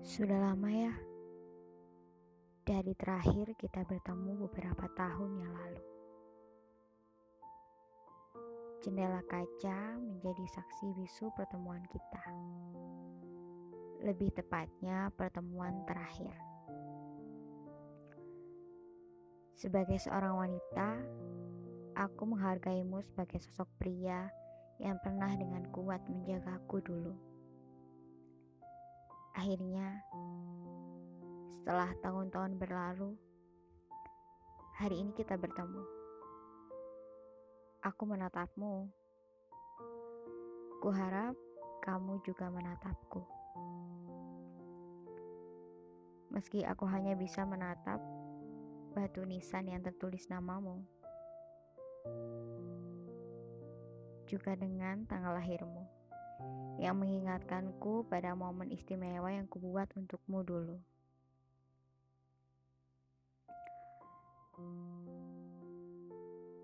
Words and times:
Sudah 0.00 0.50
lama 0.50 0.70
ya 0.72 0.94
dari 2.70 2.94
terakhir 2.94 3.50
kita 3.58 3.82
bertemu 3.82 4.46
beberapa 4.46 4.86
tahun 4.94 5.42
yang 5.42 5.50
lalu. 5.50 5.84
Jendela 8.80 9.20
kaca 9.26 9.98
menjadi 9.98 10.44
saksi 10.54 10.86
bisu 10.96 11.28
pertemuan 11.36 11.82
kita. 11.90 12.24
Lebih 14.06 14.32
tepatnya 14.32 15.12
pertemuan 15.12 15.84
terakhir. 15.84 16.32
Sebagai 19.58 20.00
seorang 20.00 20.40
wanita, 20.40 20.88
aku 21.92 22.22
menghargaimu 22.24 23.04
sebagai 23.04 23.44
sosok 23.44 23.68
pria 23.76 24.32
yang 24.80 24.96
pernah 25.04 25.34
dengan 25.36 25.68
kuat 25.68 26.00
menjagaku 26.08 26.80
dulu. 26.80 27.29
Akhirnya, 29.34 30.02
setelah 31.54 31.94
tahun-tahun 32.02 32.58
berlalu, 32.58 33.14
hari 34.74 34.98
ini 34.98 35.14
kita 35.14 35.38
bertemu. 35.38 35.82
Aku 37.86 38.02
menatapmu. 38.04 38.90
Kuharap 40.80 41.36
kamu 41.84 42.18
juga 42.26 42.50
menatapku. 42.50 43.22
Meski 46.30 46.66
aku 46.66 46.86
hanya 46.90 47.14
bisa 47.14 47.46
menatap 47.46 48.00
batu 48.90 49.22
nisan 49.22 49.70
yang 49.70 49.82
tertulis 49.86 50.26
namamu 50.26 50.82
juga 54.26 54.54
dengan 54.58 55.06
tanggal 55.06 55.34
lahirmu 55.38 55.99
yang 56.80 56.96
mengingatkanku 56.96 58.08
pada 58.08 58.32
momen 58.32 58.72
istimewa 58.72 59.28
yang 59.28 59.44
kubuat 59.44 59.92
untukmu 59.92 60.40
dulu. 60.40 60.80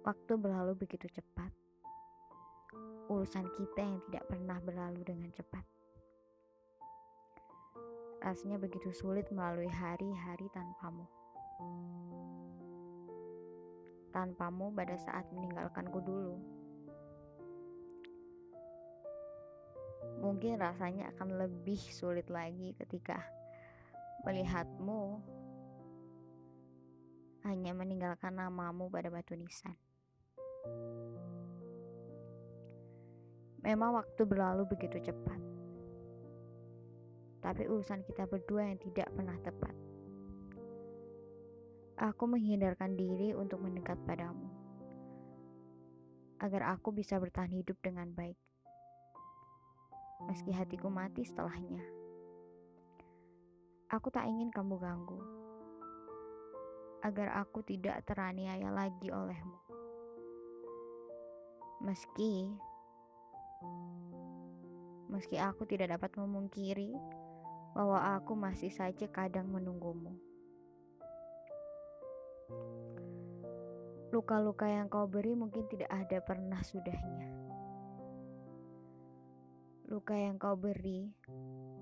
Waktu 0.00 0.32
berlalu 0.34 0.74
begitu 0.74 1.06
cepat. 1.12 1.54
Urusan 3.06 3.46
kita 3.54 3.82
yang 3.82 4.02
tidak 4.10 4.26
pernah 4.26 4.58
berlalu 4.58 5.06
dengan 5.06 5.30
cepat. 5.30 5.62
Rasanya 8.18 8.58
begitu 8.58 8.90
sulit 8.90 9.30
melalui 9.30 9.70
hari-hari 9.70 10.50
tanpamu. 10.50 11.06
Tanpamu 14.10 14.74
pada 14.74 14.98
saat 14.98 15.24
meninggalkanku 15.30 16.02
dulu. 16.02 16.59
Mungkin 20.30 20.62
rasanya 20.62 21.10
akan 21.18 21.42
lebih 21.42 21.74
sulit 21.90 22.30
lagi 22.30 22.70
ketika 22.78 23.18
melihatmu 24.22 25.18
hanya 27.42 27.74
meninggalkan 27.74 28.38
namamu 28.38 28.86
pada 28.86 29.10
batu 29.10 29.34
nisan. 29.34 29.74
Memang 33.66 33.90
waktu 33.98 34.22
berlalu 34.22 34.70
begitu 34.70 35.02
cepat. 35.02 35.42
Tapi 37.42 37.66
urusan 37.66 38.06
kita 38.06 38.30
berdua 38.30 38.70
yang 38.70 38.78
tidak 38.78 39.10
pernah 39.10 39.34
tepat. 39.42 39.74
Aku 41.98 42.30
menghindarkan 42.30 42.94
diri 42.94 43.34
untuk 43.34 43.58
mendekat 43.58 43.98
padamu. 44.06 44.46
Agar 46.38 46.78
aku 46.78 46.94
bisa 46.94 47.18
bertahan 47.18 47.50
hidup 47.50 47.74
dengan 47.82 48.14
baik 48.14 48.38
meski 50.28 50.52
hatiku 50.52 50.92
mati 50.92 51.24
setelahnya. 51.24 51.80
Aku 53.90 54.12
tak 54.12 54.28
ingin 54.28 54.52
kamu 54.52 54.76
ganggu, 54.76 55.18
agar 57.00 57.32
aku 57.40 57.64
tidak 57.64 58.04
teraniaya 58.04 58.68
lagi 58.68 59.08
olehmu. 59.08 59.58
Meski, 61.80 62.52
meski 65.08 65.40
aku 65.40 65.64
tidak 65.64 65.96
dapat 65.96 66.12
memungkiri 66.20 66.92
bahwa 67.72 68.20
aku 68.20 68.36
masih 68.36 68.68
saja 68.68 69.08
kadang 69.08 69.48
menunggumu. 69.48 70.12
Luka-luka 74.10 74.66
yang 74.68 74.90
kau 74.90 75.06
beri 75.06 75.32
mungkin 75.38 75.64
tidak 75.70 75.88
ada 75.88 76.18
pernah 76.20 76.60
sudahnya. 76.60 77.39
Luka 79.90 80.14
yang 80.14 80.38
kau 80.38 80.54
beri 80.54 81.10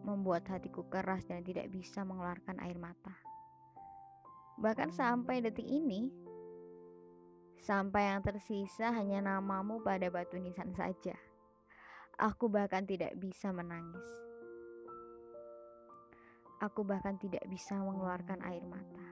membuat 0.00 0.48
hatiku 0.48 0.88
keras 0.88 1.28
dan 1.28 1.44
tidak 1.44 1.68
bisa 1.68 2.08
mengeluarkan 2.08 2.56
air 2.64 2.80
mata. 2.80 3.12
Bahkan 4.56 4.96
sampai 4.96 5.44
detik 5.44 5.68
ini, 5.68 6.08
sampai 7.60 8.08
yang 8.08 8.24
tersisa 8.24 8.96
hanya 8.96 9.20
namamu 9.20 9.84
pada 9.84 10.08
batu 10.08 10.40
nisan 10.40 10.72
saja. 10.72 11.20
Aku 12.16 12.48
bahkan 12.48 12.88
tidak 12.88 13.12
bisa 13.20 13.52
menangis. 13.52 14.08
Aku 16.64 16.88
bahkan 16.88 17.20
tidak 17.20 17.44
bisa 17.44 17.76
mengeluarkan 17.76 18.40
air 18.48 18.64
mata. 18.64 19.06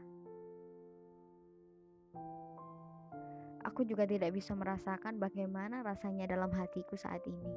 Aku 3.61 3.85
juga 3.85 4.09
tidak 4.09 4.33
bisa 4.33 4.57
merasakan 4.57 5.21
bagaimana 5.21 5.85
rasanya 5.85 6.25
dalam 6.33 6.49
hatiku 6.49 6.97
saat 6.97 7.21
ini. 7.29 7.53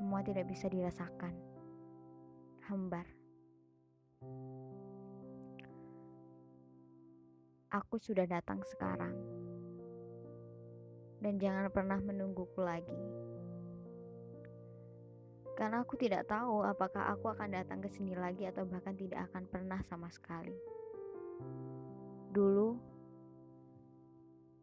Semua 0.00 0.24
tidak 0.24 0.48
bisa 0.48 0.64
dirasakan. 0.72 1.36
Hambar. 2.72 3.04
Aku 7.68 8.00
sudah 8.00 8.24
datang 8.24 8.64
sekarang. 8.64 9.12
Dan 11.20 11.36
jangan 11.36 11.68
pernah 11.68 12.00
menungguku 12.00 12.64
lagi. 12.64 12.96
Karena 15.52 15.84
aku 15.84 16.00
tidak 16.00 16.24
tahu 16.32 16.64
apakah 16.64 17.12
aku 17.12 17.36
akan 17.36 17.52
datang 17.52 17.84
ke 17.84 17.92
sini 17.92 18.16
lagi 18.16 18.48
atau 18.48 18.64
bahkan 18.64 18.96
tidak 18.96 19.28
akan 19.28 19.44
pernah 19.52 19.84
sama 19.84 20.08
sekali. 20.08 20.56
Dulu, 22.32 22.72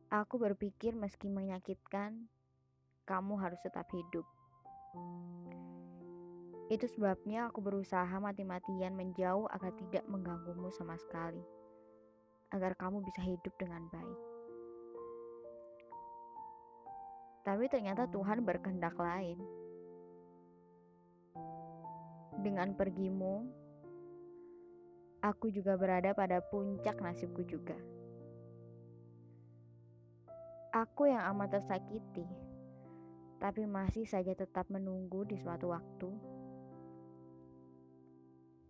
aku 0.09 0.35
berpikir 0.41 0.97
meski 0.97 1.29
menyakitkan, 1.29 2.25
kamu 3.05 3.37
harus 3.37 3.61
tetap 3.61 3.85
hidup. 3.93 4.25
Itu 6.68 6.84
sebabnya 6.91 7.47
aku 7.47 7.63
berusaha 7.63 8.12
mati-matian 8.19 8.91
menjauh 8.91 9.47
agar 9.56 9.72
tidak 9.80 10.03
mengganggumu 10.12 10.68
sama 10.75 11.00
sekali. 11.00 11.40
Agar 12.52 12.75
kamu 12.75 13.00
bisa 13.08 13.24
hidup 13.24 13.56
dengan 13.56 13.88
baik. 13.88 14.19
Tapi 17.47 17.63
ternyata 17.72 18.03
Tuhan 18.12 18.44
berkehendak 18.44 19.00
lain. 19.00 19.40
Dengan 22.44 22.75
pergimu, 22.75 23.47
aku 25.24 25.47
juga 25.56 25.79
berada 25.79 26.12
pada 26.12 26.44
puncak 26.44 27.00
nasibku 27.00 27.47
juga. 27.47 27.79
Aku 30.75 31.08
yang 31.08 31.24
amat 31.31 31.64
tersakiti 31.64 32.28
tapi 33.37 33.69
masih 33.69 34.05
saja 34.09 34.33
tetap 34.33 34.65
menunggu 34.73 35.21
di 35.25 35.37
suatu 35.37 35.69
waktu. 35.69 36.09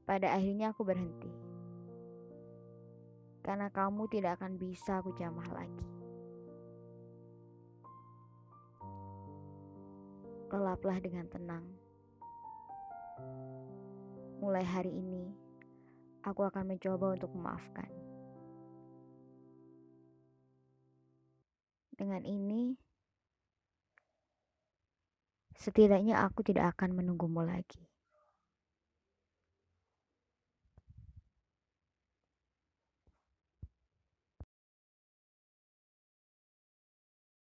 Pada 0.03 0.35
akhirnya 0.35 0.71
aku 0.75 0.83
berhenti. 0.83 1.31
Karena 3.43 3.71
kamu 3.71 4.11
tidak 4.11 4.39
akan 4.39 4.59
bisa 4.59 4.99
aku 4.99 5.15
jamah 5.15 5.47
lagi. 5.55 5.87
Lelaplah 10.51 10.99
dengan 10.99 11.27
tenang. 11.31 11.65
Mulai 14.43 14.63
hari 14.63 14.91
ini, 14.95 15.31
aku 16.23 16.43
akan 16.43 16.75
mencoba 16.75 17.15
untuk 17.15 17.31
memaafkan. 17.35 17.91
Dengan 21.97 22.23
ini, 22.23 22.77
Setidaknya 25.57 26.15
aku 26.25 26.39
tidak 26.47 26.77
akan 26.77 26.89
menunggumu 26.97 27.41
lagi. 27.41 27.81